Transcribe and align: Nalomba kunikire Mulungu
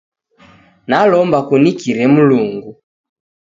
Nalomba 0.87 1.37
kunikire 1.47 2.03
Mulungu 2.13 2.69